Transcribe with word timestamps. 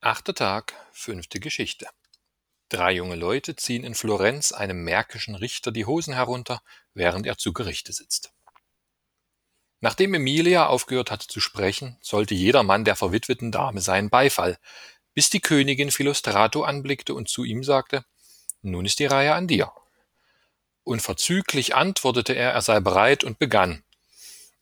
Achter 0.00 0.32
Tag, 0.32 0.74
fünfte 0.92 1.40
Geschichte. 1.40 1.88
Drei 2.68 2.92
junge 2.92 3.16
Leute 3.16 3.56
ziehen 3.56 3.82
in 3.82 3.96
Florenz 3.96 4.52
einem 4.52 4.84
märkischen 4.84 5.34
Richter 5.34 5.72
die 5.72 5.86
Hosen 5.86 6.14
herunter, 6.14 6.62
während 6.94 7.26
er 7.26 7.36
zu 7.36 7.52
Gerichte 7.52 7.92
sitzt. 7.92 8.32
Nachdem 9.80 10.14
Emilia 10.14 10.66
aufgehört 10.66 11.10
hatte 11.10 11.26
zu 11.26 11.40
sprechen, 11.40 11.98
sollte 12.00 12.36
jeder 12.36 12.62
Mann 12.62 12.84
der 12.84 12.94
verwitweten 12.94 13.50
Dame 13.50 13.80
seinen 13.80 14.08
Beifall, 14.08 14.58
bis 15.14 15.30
die 15.30 15.40
Königin 15.40 15.90
Philostrato 15.90 16.62
anblickte 16.62 17.12
und 17.12 17.28
zu 17.28 17.42
ihm 17.42 17.64
sagte, 17.64 18.04
nun 18.62 18.86
ist 18.86 19.00
die 19.00 19.06
Reihe 19.06 19.34
an 19.34 19.48
dir. 19.48 19.72
Unverzüglich 20.84 21.74
antwortete 21.74 22.34
er, 22.34 22.52
er 22.52 22.62
sei 22.62 22.78
bereit 22.78 23.24
und 23.24 23.40
begann. 23.40 23.82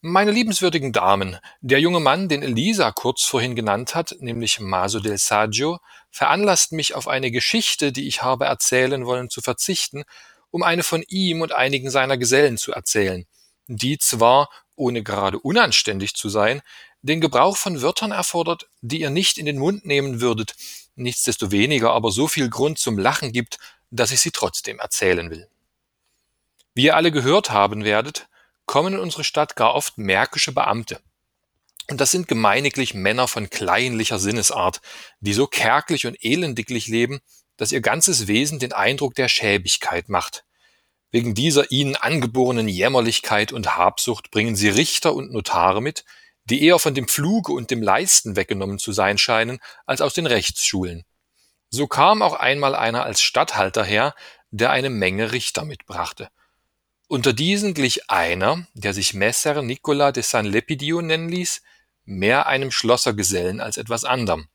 Meine 0.09 0.31
liebenswürdigen 0.31 0.93
Damen, 0.93 1.37
der 1.63 1.81
junge 1.81 1.99
Mann, 1.99 2.29
den 2.29 2.45
Elisa 2.45 2.93
kurz 2.93 3.25
vorhin 3.25 3.57
genannt 3.57 3.97
hat, 3.97 4.15
nämlich 4.21 4.61
Maso 4.61 5.01
del 5.01 5.19
Saggio, 5.19 5.81
veranlasst 6.13 6.71
mich 6.71 6.95
auf 6.95 7.09
eine 7.09 7.33
Geschichte, 7.33 7.91
die 7.91 8.07
ich 8.07 8.23
habe 8.23 8.45
erzählen 8.45 9.05
wollen, 9.05 9.31
zu 9.31 9.41
verzichten, 9.41 10.05
um 10.53 10.63
eine 10.63 10.85
von 10.85 11.03
ihm 11.09 11.41
und 11.41 11.51
einigen 11.51 11.91
seiner 11.91 12.19
Gesellen 12.19 12.57
zu 12.57 12.71
erzählen, 12.71 13.27
die 13.67 13.99
zwar, 13.99 14.49
ohne 14.77 15.03
gerade 15.03 15.41
unanständig 15.41 16.15
zu 16.15 16.29
sein, 16.29 16.63
den 17.03 17.21
Gebrauch 17.21 17.57
von 17.57 17.83
Wörtern 17.83 18.13
erfordert, 18.13 18.69
die 18.83 19.01
ihr 19.01 19.11
nicht 19.11 19.39
in 19.39 19.47
den 19.47 19.59
Mund 19.59 19.87
nehmen 19.87 20.21
würdet, 20.21 20.55
nichtsdestoweniger 20.95 21.91
aber 21.91 22.13
so 22.13 22.29
viel 22.29 22.49
Grund 22.49 22.79
zum 22.79 22.97
Lachen 22.97 23.33
gibt, 23.33 23.59
dass 23.91 24.13
ich 24.13 24.21
sie 24.21 24.31
trotzdem 24.31 24.79
erzählen 24.79 25.33
will. 25.33 25.49
Wie 26.75 26.85
ihr 26.85 26.95
alle 26.95 27.11
gehört 27.11 27.51
haben 27.51 27.83
werdet, 27.83 28.29
kommen 28.67 28.95
in 28.95 29.01
unsere 29.01 29.25
Stadt 29.25 29.57
gar 29.57 29.75
oft 29.75 29.99
märkische 29.99 30.53
Beamte. 30.53 31.01
Und 31.89 32.01
das 32.01 32.11
sind 32.11 32.29
gemeiniglich 32.29 32.95
Männer 32.95 33.29
von 33.29 33.49
kleinlicher 33.49 34.19
Sinnesart, 34.19 34.81
die 35.21 35.33
so 35.33 35.47
kärglich 35.47 36.07
und 36.07 36.17
elendiglich 36.21 36.89
leben, 36.89 37.21
dass 37.57 37.73
ihr 37.73 37.81
ganzes 37.81 38.27
Wesen 38.27 38.59
den 38.59 38.73
Eindruck 38.73 39.15
der 39.15 39.29
Schäbigkeit 39.29 40.09
macht. 40.09 40.45
Wegen 41.13 41.35
dieser 41.35 41.71
ihnen 41.71 41.97
angeborenen 41.97 42.69
Jämmerlichkeit 42.69 43.53
und 43.53 43.77
Habsucht 43.77 44.31
bringen 44.31 44.57
sie 44.57 44.69
Richter 44.69 45.15
und 45.15 45.33
Notare 45.33 45.81
mit, 45.81 46.05
die 46.45 46.63
eher 46.63 46.79
von 46.79 46.95
dem 46.95 47.09
Pfluge 47.09 47.53
und 47.53 47.71
dem 47.71 47.83
Leisten 47.83 48.37
weggenommen 48.37 48.79
zu 48.79 48.93
sein 48.93 49.17
scheinen, 49.17 49.61
als 49.87 50.01
aus 50.01 50.15
den 50.15 50.27
Rechtsschulen. 50.27 51.05
So 51.71 51.87
kam 51.87 52.23
auch 52.23 52.35
einmal 52.35 52.75
einer 52.75 53.05
als 53.05 53.21
Statthalter 53.21 53.85
her, 53.85 54.15
der 54.51 54.71
eine 54.71 54.91
Menge 54.91 55.33
Richter 55.33 55.65
mitbrachte. 55.65 56.29
Unter 57.09 57.33
diesen 57.33 57.73
glich 57.73 58.11
einer, 58.11 58.67
der 58.75 58.93
sich 58.93 59.15
Messer 59.15 59.63
Nicola 59.63 60.11
de 60.11 60.25
San 60.25 60.45
Lepidio 60.45 61.01
nennen 61.01 61.29
ließ, 61.29 61.63
mehr 62.05 62.47
einem 62.47 62.73
Schlossergesellen 62.73 63.61
als 63.61 63.77
etwas 63.77 64.05
anderem, 64.05 64.49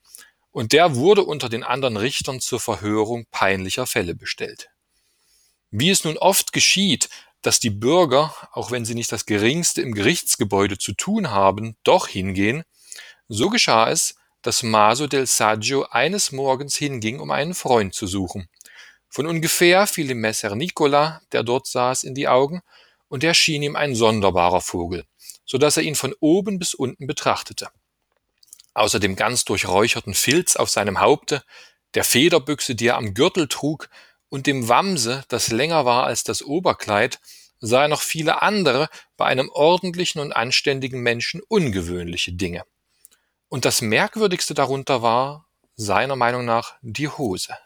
und 0.51 0.73
der 0.73 0.95
wurde 0.95 1.23
unter 1.23 1.47
den 1.47 1.63
anderen 1.63 1.95
Richtern 1.95 2.41
zur 2.41 2.59
Verhörung 2.59 3.25
peinlicher 3.31 3.87
Fälle 3.87 4.15
bestellt. 4.15 4.67
Wie 5.69 5.89
es 5.89 6.03
nun 6.03 6.17
oft 6.17 6.51
geschieht, 6.51 7.07
dass 7.41 7.61
die 7.61 7.69
Bürger, 7.69 8.35
auch 8.51 8.69
wenn 8.69 8.83
sie 8.83 8.95
nicht 8.95 9.13
das 9.13 9.25
geringste 9.25 9.81
im 9.81 9.93
Gerichtsgebäude 9.93 10.77
zu 10.77 10.91
tun 10.91 11.31
haben, 11.31 11.77
doch 11.85 12.09
hingehen, 12.09 12.63
so 13.29 13.49
geschah 13.49 13.89
es, 13.89 14.15
dass 14.41 14.61
Maso 14.61 15.07
del 15.07 15.25
Saggio 15.25 15.83
eines 15.89 16.33
Morgens 16.33 16.75
hinging, 16.75 17.21
um 17.21 17.31
einen 17.31 17.53
Freund 17.53 17.93
zu 17.93 18.07
suchen. 18.07 18.49
Von 19.13 19.27
ungefähr 19.27 19.87
fiel 19.87 20.07
dem 20.07 20.21
Messer 20.21 20.55
Nicola, 20.55 21.21
der 21.33 21.43
dort 21.43 21.67
saß, 21.67 22.05
in 22.05 22.15
die 22.15 22.29
Augen, 22.29 22.61
und 23.09 23.25
er 23.25 23.33
schien 23.33 23.61
ihm 23.61 23.75
ein 23.75 23.93
sonderbarer 23.93 24.61
Vogel, 24.61 25.05
so 25.45 25.57
dass 25.57 25.75
er 25.75 25.83
ihn 25.83 25.95
von 25.95 26.15
oben 26.21 26.59
bis 26.59 26.73
unten 26.73 27.07
betrachtete. 27.07 27.67
Außer 28.73 29.01
dem 29.01 29.17
ganz 29.17 29.43
durchräucherten 29.43 30.13
Filz 30.13 30.55
auf 30.55 30.69
seinem 30.69 31.01
Haupte, 31.01 31.43
der 31.93 32.05
Federbüchse, 32.05 32.73
die 32.73 32.87
er 32.87 32.95
am 32.95 33.13
Gürtel 33.13 33.49
trug, 33.49 33.89
und 34.29 34.47
dem 34.47 34.69
Wamse, 34.69 35.25
das 35.27 35.49
länger 35.49 35.83
war 35.83 36.05
als 36.05 36.23
das 36.23 36.41
Oberkleid, 36.41 37.19
sah 37.59 37.81
er 37.81 37.87
noch 37.89 38.01
viele 38.01 38.41
andere, 38.41 38.87
bei 39.17 39.25
einem 39.25 39.49
ordentlichen 39.49 40.21
und 40.21 40.31
anständigen 40.31 41.01
Menschen 41.01 41.41
ungewöhnliche 41.49 42.31
Dinge. 42.31 42.63
Und 43.49 43.65
das 43.65 43.81
Merkwürdigste 43.81 44.53
darunter 44.53 45.01
war, 45.01 45.49
seiner 45.75 46.15
Meinung 46.15 46.45
nach, 46.45 46.75
die 46.81 47.09
Hose. 47.09 47.57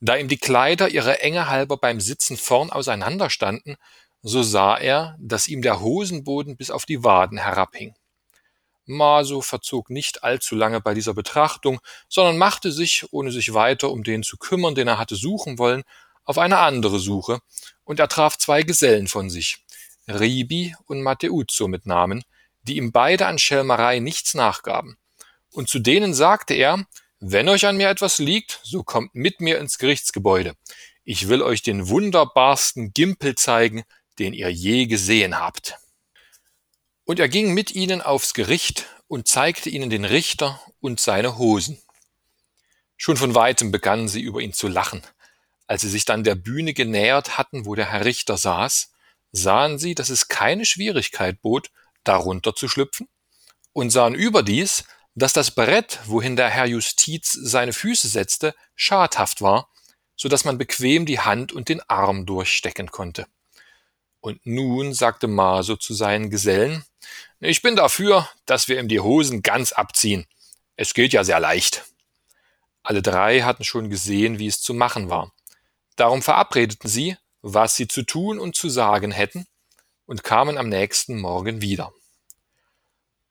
Da 0.00 0.16
ihm 0.16 0.28
die 0.28 0.38
Kleider 0.38 0.88
ihrer 0.88 1.22
Enge 1.22 1.48
halber 1.48 1.76
beim 1.76 2.00
Sitzen 2.00 2.36
vorn 2.36 2.70
auseinanderstanden, 2.70 3.76
so 4.22 4.42
sah 4.42 4.76
er, 4.76 5.16
dass 5.18 5.48
ihm 5.48 5.62
der 5.62 5.80
Hosenboden 5.80 6.56
bis 6.56 6.70
auf 6.70 6.86
die 6.86 7.04
Waden 7.04 7.38
herabhing. 7.38 7.94
Maso 8.86 9.40
verzog 9.40 9.90
nicht 9.90 10.24
allzu 10.24 10.56
lange 10.56 10.80
bei 10.80 10.94
dieser 10.94 11.14
Betrachtung, 11.14 11.80
sondern 12.08 12.38
machte 12.38 12.72
sich, 12.72 13.06
ohne 13.12 13.30
sich 13.30 13.54
weiter 13.54 13.90
um 13.90 14.02
den 14.02 14.22
zu 14.22 14.36
kümmern, 14.36 14.74
den 14.74 14.88
er 14.88 14.98
hatte 14.98 15.16
suchen 15.16 15.58
wollen, 15.58 15.84
auf 16.24 16.38
eine 16.38 16.58
andere 16.58 16.98
Suche, 16.98 17.40
und 17.84 18.00
er 18.00 18.08
traf 18.08 18.36
zwei 18.36 18.62
Gesellen 18.62 19.06
von 19.06 19.30
sich, 19.30 19.64
Ribi 20.08 20.74
und 20.86 21.02
Matteuzzo 21.02 21.68
mit 21.68 21.86
Namen, 21.86 22.22
die 22.62 22.76
ihm 22.76 22.92
beide 22.92 23.26
an 23.26 23.38
Schelmerei 23.38 24.00
nichts 24.00 24.34
nachgaben. 24.34 24.96
Und 25.52 25.68
zu 25.68 25.78
denen 25.78 26.14
sagte 26.14 26.54
er, 26.54 26.84
wenn 27.20 27.48
euch 27.48 27.66
an 27.66 27.76
mir 27.76 27.90
etwas 27.90 28.18
liegt, 28.18 28.60
so 28.62 28.82
kommt 28.82 29.14
mit 29.14 29.40
mir 29.40 29.58
ins 29.58 29.78
Gerichtsgebäude. 29.78 30.54
Ich 31.04 31.28
will 31.28 31.42
euch 31.42 31.62
den 31.62 31.88
wunderbarsten 31.88 32.92
Gimpel 32.92 33.34
zeigen, 33.34 33.84
den 34.18 34.32
ihr 34.32 34.50
je 34.50 34.86
gesehen 34.86 35.38
habt. 35.38 35.76
Und 37.04 37.20
er 37.20 37.28
ging 37.28 37.52
mit 37.52 37.72
ihnen 37.74 38.00
aufs 38.00 38.34
Gericht 38.34 38.86
und 39.06 39.28
zeigte 39.28 39.68
ihnen 39.68 39.90
den 39.90 40.04
Richter 40.04 40.60
und 40.80 40.98
seine 41.00 41.36
Hosen. 41.36 41.80
Schon 42.96 43.16
von 43.16 43.34
weitem 43.34 43.70
begannen 43.70 44.08
sie 44.08 44.20
über 44.20 44.40
ihn 44.40 44.52
zu 44.52 44.68
lachen. 44.68 45.02
Als 45.66 45.82
sie 45.82 45.88
sich 45.88 46.04
dann 46.04 46.24
der 46.24 46.34
Bühne 46.34 46.74
genähert 46.74 47.38
hatten, 47.38 47.66
wo 47.66 47.74
der 47.74 47.90
Herr 47.90 48.04
Richter 48.04 48.36
saß, 48.36 48.92
sahen 49.32 49.78
sie, 49.78 49.94
dass 49.94 50.10
es 50.10 50.28
keine 50.28 50.64
Schwierigkeit 50.64 51.40
bot, 51.42 51.70
darunter 52.04 52.54
zu 52.54 52.68
schlüpfen, 52.68 53.08
und 53.72 53.90
sahen 53.90 54.14
überdies, 54.14 54.84
dass 55.20 55.32
das 55.32 55.50
Brett, 55.50 56.00
wohin 56.06 56.36
der 56.36 56.48
Herr 56.48 56.66
Justiz 56.66 57.32
seine 57.32 57.72
Füße 57.72 58.08
setzte, 58.08 58.54
schadhaft 58.74 59.40
war, 59.42 59.68
so 60.16 60.28
dass 60.28 60.44
man 60.44 60.58
bequem 60.58 61.06
die 61.06 61.20
Hand 61.20 61.52
und 61.52 61.68
den 61.68 61.80
Arm 61.88 62.26
durchstecken 62.26 62.90
konnte. 62.90 63.26
Und 64.20 64.44
nun 64.44 64.92
sagte 64.92 65.28
Maso 65.28 65.76
zu 65.76 65.94
seinen 65.94 66.30
Gesellen, 66.30 66.84
ich 67.38 67.62
bin 67.62 67.76
dafür, 67.76 68.28
dass 68.44 68.68
wir 68.68 68.78
ihm 68.78 68.88
die 68.88 69.00
Hosen 69.00 69.42
ganz 69.42 69.72
abziehen. 69.72 70.26
Es 70.76 70.92
geht 70.92 71.12
ja 71.12 71.24
sehr 71.24 71.40
leicht. 71.40 71.84
Alle 72.82 73.02
drei 73.02 73.40
hatten 73.40 73.64
schon 73.64 73.88
gesehen, 73.88 74.38
wie 74.38 74.46
es 74.46 74.60
zu 74.60 74.74
machen 74.74 75.08
war. 75.08 75.32
Darum 75.96 76.22
verabredeten 76.22 76.88
sie, 76.88 77.16
was 77.42 77.76
sie 77.76 77.88
zu 77.88 78.02
tun 78.02 78.38
und 78.38 78.56
zu 78.56 78.68
sagen 78.68 79.10
hätten, 79.10 79.46
und 80.06 80.24
kamen 80.24 80.58
am 80.58 80.68
nächsten 80.68 81.20
Morgen 81.20 81.62
wieder. 81.62 81.92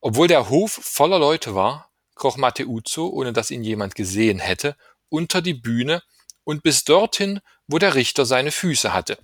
Obwohl 0.02 0.28
der 0.28 0.50
Hof 0.50 0.80
voller 0.82 1.20
Leute 1.20 1.56
war, 1.56 1.92
kroch 2.16 2.38
Matteuzzo, 2.38 3.08
ohne 3.08 3.34
dass 3.34 3.52
ihn 3.52 3.64
jemand 3.64 3.96
gesehen 3.96 4.40
hätte, 4.40 4.76
unter 5.10 5.42
die 5.42 5.54
Bühne 5.54 6.04
und 6.44 6.64
bis 6.64 6.84
dorthin, 6.84 7.42
wo 7.68 7.78
der 7.80 7.96
Richter 7.96 8.26
seine 8.26 8.52
Füße 8.52 8.94
hatte. 8.94 9.18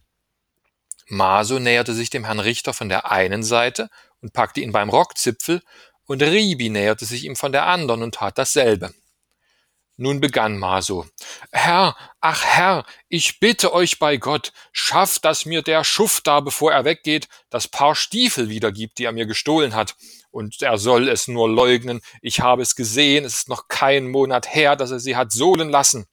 Maso 1.07 1.59
näherte 1.59 1.93
sich 1.93 2.09
dem 2.09 2.25
Herrn 2.25 2.39
Richter 2.39 2.73
von 2.73 2.89
der 2.89 3.11
einen 3.11 3.43
Seite 3.43 3.89
und 4.21 4.33
packte 4.33 4.61
ihn 4.61 4.71
beim 4.71 4.89
Rockzipfel, 4.89 5.61
und 6.07 6.21
Ribi 6.21 6.69
näherte 6.69 7.05
sich 7.05 7.23
ihm 7.23 7.35
von 7.35 7.51
der 7.51 7.65
anderen 7.65 8.03
und 8.03 8.15
tat 8.15 8.37
dasselbe. 8.37 8.93
Nun 9.97 10.19
begann 10.19 10.57
Maso. 10.57 11.07
Herr, 11.51 11.95
ach 12.19 12.43
Herr, 12.43 12.85
ich 13.07 13.39
bitte 13.39 13.73
euch 13.73 13.97
bei 13.97 14.17
Gott, 14.17 14.51
schafft, 14.73 15.23
dass 15.23 15.45
mir 15.45 15.61
der 15.61 15.83
Schuft 15.85 16.27
da, 16.27 16.41
bevor 16.41 16.73
er 16.73 16.83
weggeht, 16.83 17.29
das 17.49 17.67
Paar 17.69 17.95
Stiefel 17.95 18.49
wiedergibt, 18.49 18.97
die 18.97 19.05
er 19.05 19.13
mir 19.13 19.25
gestohlen 19.25 19.73
hat. 19.73 19.95
Und 20.35 20.61
er 20.61 20.77
soll 20.77 21.07
es 21.07 21.29
nur 21.29 21.47
leugnen. 21.47 22.01
Ich 22.21 22.41
habe 22.41 22.61
es 22.61 22.75
gesehen, 22.75 23.23
es 23.23 23.35
ist 23.35 23.47
noch 23.47 23.69
kein 23.69 24.11
Monat 24.11 24.53
her, 24.53 24.75
dass 24.75 24.91
er 24.91 24.99
sie 24.99 25.15
hat 25.15 25.31
sohlen 25.31 25.69
lassen. 25.69 26.07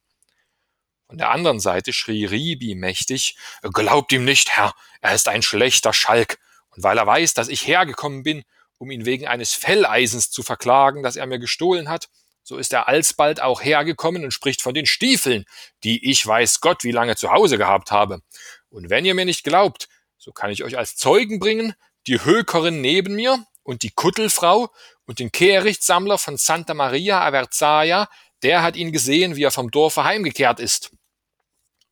Von 1.08 1.19
der 1.19 1.32
anderen 1.32 1.58
Seite 1.58 1.93
schrie 1.93 2.25
Ribi 2.25 2.76
mächtig, 2.76 3.37
Glaubt 3.62 4.12
ihm 4.12 4.25
nicht, 4.25 4.50
Herr, 4.50 4.75
er 5.00 5.12
ist 5.12 5.26
ein 5.26 5.43
schlechter 5.43 5.93
Schalk. 5.93 6.38
Und 6.70 6.85
weil 6.85 6.99
er 6.99 7.06
weiß, 7.08 7.35
dass 7.35 7.49
ich 7.49 7.67
hergekommen 7.67 8.23
bin, 8.23 8.44
um 8.79 8.93
ihn 8.93 9.06
wegen 9.06 9.26
eines 9.26 9.55
Felleisens 9.55 10.31
zu 10.31 10.44
verklagen, 10.44 11.02
das 11.02 11.17
er 11.17 11.26
mir 11.26 11.41
gestohlen 11.41 11.88
hat, 11.88 12.08
so 12.44 12.58
ist 12.58 12.73
er 12.73 12.87
alsbald 12.87 13.43
auch 13.43 13.61
hergekommen 13.61 14.23
und 14.23 14.31
spricht 14.31 14.62
von 14.62 14.73
den 14.73 14.87
Stiefeln, 14.87 15.47
die 15.82 16.08
ich 16.08 16.25
weiß 16.25 16.61
Gott 16.61 16.85
wie 16.85 16.93
lange 16.93 17.17
zu 17.17 17.32
Hause 17.32 17.58
gehabt 17.58 17.91
habe. 17.91 18.20
Und 18.69 18.88
wenn 18.88 19.05
ihr 19.05 19.14
mir 19.14 19.25
nicht 19.25 19.43
glaubt, 19.43 19.88
so 20.17 20.31
kann 20.31 20.50
ich 20.52 20.62
euch 20.62 20.79
als 20.79 20.94
Zeugen 20.94 21.41
bringen, 21.41 21.75
die 22.06 22.25
Hökerin 22.25 22.81
neben 22.81 23.17
mir 23.17 23.44
und 23.62 23.82
die 23.82 23.91
Kuttelfrau 23.91 24.70
und 25.06 25.19
den 25.19 25.32
Kehrichtsammler 25.32 26.19
von 26.19 26.37
Santa 26.37 26.75
Maria 26.75 27.20
Averzaia, 27.20 28.09
der 28.43 28.62
hat 28.62 28.76
ihn 28.76 28.93
gesehen, 28.93 29.37
wie 29.37 29.44
er 29.44 29.50
vom 29.50 29.70
Dorfe 29.70 30.05
heimgekehrt 30.05 30.61
ist. 30.61 30.91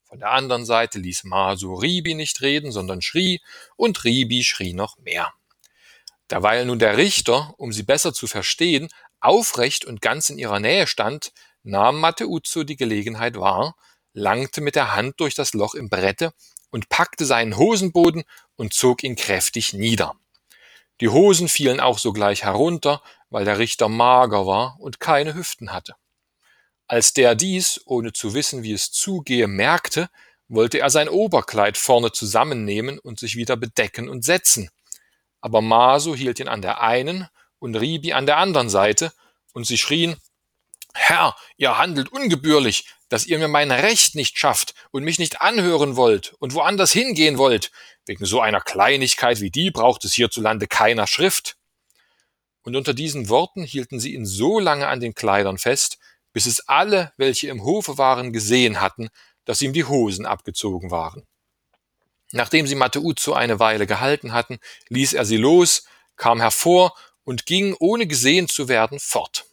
Von 0.04 0.18
der 0.18 0.32
anderen 0.32 0.64
Seite 0.64 0.98
ließ 0.98 1.24
Masu 1.24 1.74
Ribi 1.74 2.14
nicht 2.14 2.40
reden, 2.40 2.72
sondern 2.72 3.00
schrie, 3.00 3.40
und 3.76 4.02
Ribi 4.02 4.42
schrie 4.42 4.72
noch 4.72 4.98
mehr. 4.98 5.32
Derweil 6.30 6.64
nun 6.64 6.78
der 6.78 6.96
Richter, 6.96 7.54
um 7.58 7.72
sie 7.72 7.84
besser 7.84 8.12
zu 8.12 8.26
verstehen, 8.26 8.88
aufrecht 9.20 9.84
und 9.84 10.00
ganz 10.00 10.30
in 10.30 10.38
ihrer 10.38 10.58
Nähe 10.60 10.86
stand, 10.86 11.32
nahm 11.62 12.00
Matteuzzo 12.00 12.64
die 12.64 12.76
Gelegenheit 12.76 13.38
wahr, 13.38 13.76
langte 14.12 14.60
mit 14.60 14.74
der 14.74 14.94
Hand 14.94 15.20
durch 15.20 15.34
das 15.34 15.52
Loch 15.54 15.74
im 15.74 15.88
Brette 15.88 16.32
und 16.70 16.88
packte 16.88 17.24
seinen 17.24 17.56
Hosenboden 17.56 18.24
und 18.56 18.72
zog 18.72 19.04
ihn 19.04 19.16
kräftig 19.16 19.72
nieder. 19.72 20.16
Die 21.00 21.08
Hosen 21.08 21.48
fielen 21.48 21.80
auch 21.80 21.98
sogleich 21.98 22.44
herunter, 22.44 23.02
weil 23.30 23.44
der 23.44 23.58
Richter 23.58 23.88
mager 23.88 24.46
war 24.46 24.76
und 24.80 25.00
keine 25.00 25.34
Hüften 25.34 25.72
hatte. 25.72 25.94
Als 26.86 27.14
der 27.14 27.34
dies, 27.34 27.80
ohne 27.86 28.12
zu 28.12 28.34
wissen, 28.34 28.62
wie 28.62 28.72
es 28.72 28.90
zugehe, 28.90 29.46
merkte, 29.46 30.10
wollte 30.48 30.80
er 30.80 30.90
sein 30.90 31.08
Oberkleid 31.08 31.78
vorne 31.78 32.12
zusammennehmen 32.12 32.98
und 32.98 33.20
sich 33.20 33.36
wieder 33.36 33.56
bedecken 33.56 34.08
und 34.08 34.24
setzen. 34.24 34.70
Aber 35.40 35.62
Maso 35.62 36.14
hielt 36.14 36.40
ihn 36.40 36.48
an 36.48 36.62
der 36.62 36.82
einen 36.82 37.28
und 37.60 37.76
Ribi 37.76 38.12
an 38.12 38.26
der 38.26 38.38
anderen 38.38 38.68
Seite, 38.68 39.12
und 39.52 39.66
sie 39.66 39.78
schrien 39.78 40.16
Herr, 40.92 41.36
ihr 41.56 41.78
handelt 41.78 42.10
ungebührlich, 42.10 42.86
dass 43.10 43.26
ihr 43.26 43.38
mir 43.38 43.48
mein 43.48 43.70
Recht 43.70 44.14
nicht 44.14 44.38
schafft 44.38 44.74
und 44.92 45.04
mich 45.04 45.18
nicht 45.18 45.42
anhören 45.42 45.96
wollt 45.96 46.32
und 46.38 46.54
woanders 46.54 46.92
hingehen 46.92 47.36
wollt. 47.36 47.70
Wegen 48.06 48.24
so 48.24 48.40
einer 48.40 48.60
Kleinigkeit 48.60 49.40
wie 49.40 49.50
die 49.50 49.70
braucht 49.70 50.04
es 50.04 50.14
hierzulande 50.14 50.66
keiner 50.66 51.06
Schrift. 51.06 51.56
Und 52.62 52.76
unter 52.76 52.94
diesen 52.94 53.28
Worten 53.28 53.64
hielten 53.64 54.00
sie 54.00 54.14
ihn 54.14 54.24
so 54.24 54.58
lange 54.60 54.86
an 54.86 55.00
den 55.00 55.14
Kleidern 55.14 55.58
fest, 55.58 55.98
bis 56.32 56.46
es 56.46 56.68
alle, 56.68 57.12
welche 57.16 57.48
im 57.48 57.64
Hofe 57.64 57.98
waren, 57.98 58.32
gesehen 58.32 58.80
hatten, 58.80 59.08
dass 59.44 59.60
ihm 59.60 59.72
die 59.72 59.84
Hosen 59.84 60.24
abgezogen 60.24 60.90
waren. 60.90 61.26
Nachdem 62.32 62.68
sie 62.68 62.76
Mateuzo 62.76 63.32
eine 63.32 63.58
Weile 63.58 63.88
gehalten 63.88 64.32
hatten, 64.32 64.60
ließ 64.88 65.14
er 65.14 65.24
sie 65.24 65.36
los, 65.36 65.84
kam 66.16 66.40
hervor 66.40 66.96
und 67.24 67.44
ging, 67.44 67.74
ohne 67.80 68.06
gesehen 68.06 68.48
zu 68.48 68.68
werden, 68.68 69.00
fort. 69.00 69.46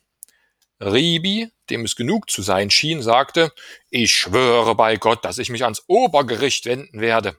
Ribi, 0.79 1.49
dem 1.69 1.85
es 1.85 1.95
genug 1.95 2.29
zu 2.29 2.41
sein 2.41 2.69
schien, 2.69 3.01
sagte, 3.01 3.51
ich 3.89 4.13
schwöre 4.13 4.75
bei 4.75 4.97
Gott, 4.97 5.25
dass 5.25 5.37
ich 5.37 5.49
mich 5.49 5.63
ans 5.63 5.83
Obergericht 5.87 6.65
wenden 6.65 7.01
werde. 7.01 7.37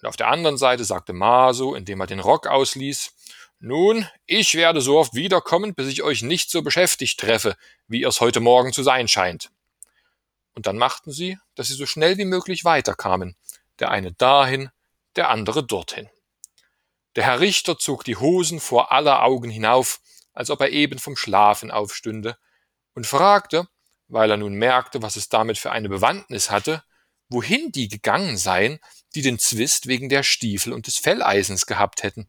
Und 0.00 0.08
auf 0.08 0.16
der 0.16 0.28
anderen 0.28 0.58
Seite 0.58 0.84
sagte 0.84 1.12
Maso, 1.12 1.74
indem 1.74 2.00
er 2.00 2.06
den 2.06 2.20
Rock 2.20 2.46
ausließ, 2.46 3.12
nun, 3.60 4.08
ich 4.26 4.54
werde 4.54 4.80
so 4.80 4.98
oft 4.98 5.14
wiederkommen, 5.14 5.74
bis 5.74 5.86
ich 5.86 6.02
euch 6.02 6.22
nicht 6.22 6.50
so 6.50 6.62
beschäftigt 6.62 7.20
treffe, 7.20 7.56
wie 7.86 8.00
ihr 8.00 8.08
es 8.08 8.20
heute 8.20 8.40
Morgen 8.40 8.72
zu 8.72 8.82
sein 8.82 9.06
scheint. 9.06 9.50
Und 10.54 10.66
dann 10.66 10.78
machten 10.78 11.12
sie, 11.12 11.38
dass 11.54 11.68
sie 11.68 11.74
so 11.74 11.86
schnell 11.86 12.18
wie 12.18 12.24
möglich 12.24 12.64
weiterkamen, 12.64 13.36
der 13.78 13.92
eine 13.92 14.12
dahin, 14.12 14.70
der 15.14 15.30
andere 15.30 15.64
dorthin. 15.64 16.10
Der 17.14 17.24
Herr 17.24 17.38
Richter 17.38 17.78
zog 17.78 18.04
die 18.04 18.16
Hosen 18.16 18.58
vor 18.58 18.90
aller 18.90 19.22
Augen 19.22 19.50
hinauf, 19.50 20.00
als 20.32 20.50
ob 20.50 20.60
er 20.60 20.70
eben 20.70 20.98
vom 20.98 21.16
Schlafen 21.16 21.70
aufstünde, 21.70 22.36
und 22.94 23.06
fragte, 23.06 23.68
weil 24.08 24.30
er 24.30 24.36
nun 24.36 24.54
merkte, 24.54 25.02
was 25.02 25.16
es 25.16 25.28
damit 25.28 25.58
für 25.58 25.72
eine 25.72 25.88
Bewandtnis 25.88 26.50
hatte, 26.50 26.82
wohin 27.28 27.72
die 27.72 27.88
gegangen 27.88 28.36
seien, 28.36 28.78
die 29.14 29.22
den 29.22 29.38
Zwist 29.38 29.86
wegen 29.86 30.08
der 30.08 30.22
Stiefel 30.22 30.72
und 30.72 30.86
des 30.86 30.98
Felleisens 30.98 31.66
gehabt 31.66 32.02
hätten. 32.02 32.28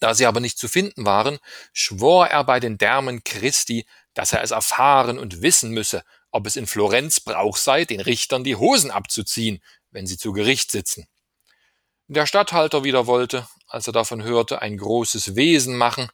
Da 0.00 0.14
sie 0.14 0.26
aber 0.26 0.40
nicht 0.40 0.58
zu 0.58 0.66
finden 0.66 1.04
waren, 1.04 1.38
schwor 1.72 2.26
er 2.26 2.42
bei 2.44 2.58
den 2.58 2.78
Därmen 2.78 3.22
Christi, 3.22 3.86
dass 4.14 4.32
er 4.32 4.42
es 4.42 4.50
erfahren 4.50 5.18
und 5.18 5.42
wissen 5.42 5.70
müsse, 5.70 6.04
ob 6.30 6.46
es 6.46 6.56
in 6.56 6.66
Florenz 6.66 7.20
Brauch 7.20 7.56
sei, 7.56 7.84
den 7.84 8.00
Richtern 8.00 8.44
die 8.44 8.56
Hosen 8.56 8.90
abzuziehen, 8.90 9.62
wenn 9.90 10.06
sie 10.06 10.16
zu 10.16 10.32
Gericht 10.32 10.70
sitzen. 10.70 11.06
Der 12.08 12.26
Statthalter 12.26 12.82
wieder 12.82 13.06
wollte, 13.06 13.46
als 13.68 13.86
er 13.86 13.92
davon 13.92 14.22
hörte, 14.22 14.62
ein 14.62 14.76
großes 14.76 15.36
Wesen 15.36 15.76
machen, 15.76 16.08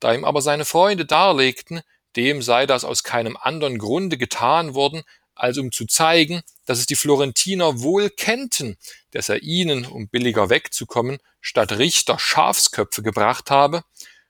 da 0.00 0.14
ihm 0.14 0.24
aber 0.24 0.40
seine 0.40 0.64
Freunde 0.64 1.04
darlegten, 1.04 1.82
dem 2.16 2.42
sei 2.42 2.66
das 2.66 2.84
aus 2.84 3.02
keinem 3.02 3.36
anderen 3.36 3.78
Grunde 3.78 4.18
getan 4.18 4.74
worden, 4.74 5.02
als 5.34 5.58
um 5.58 5.72
zu 5.72 5.86
zeigen, 5.86 6.42
dass 6.64 6.78
es 6.78 6.86
die 6.86 6.96
Florentiner 6.96 7.80
wohl 7.80 8.10
kennten, 8.10 8.76
dass 9.10 9.28
er 9.28 9.42
ihnen, 9.42 9.84
um 9.84 10.08
billiger 10.08 10.48
wegzukommen, 10.48 11.18
statt 11.40 11.72
Richter 11.72 12.18
Schafsköpfe 12.18 13.02
gebracht 13.02 13.50
habe, 13.50 13.84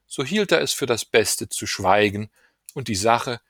so 0.06 0.24
hielt 0.24 0.52
er 0.52 0.60
es 0.60 0.72
für 0.72 0.86
das 0.86 1.04
Beste 1.04 1.48
zu 1.48 1.66
schweigen 1.66 2.30
und 2.72 2.88
die 2.88 2.94
Sache 2.94 3.40